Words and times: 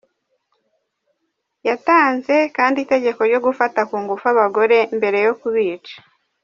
Yatanze 1.67 2.35
kandi 2.57 2.77
itegeko 2.81 3.19
ryo 3.29 3.39
gufata 3.45 3.79
ku 3.89 3.95
ngufu 4.03 4.25
abagore, 4.33 4.77
mbere 4.97 5.17
yo 5.25 5.33
kubica. 5.39 5.95